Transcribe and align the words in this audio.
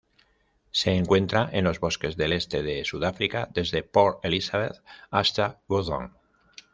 Se 0.71 0.93
encuentra 0.95 1.47
en 1.51 1.63
los 1.65 1.79
bosques 1.79 2.17
del 2.17 2.33
este 2.33 2.63
de 2.63 2.83
Sudáfrica 2.85 3.47
desde 3.53 3.83
Port 3.83 4.17
Elizabeth 4.25 4.81
hasta 5.11 5.61
Gauteng. 5.69 6.13